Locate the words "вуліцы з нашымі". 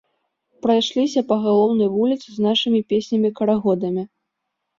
1.99-2.81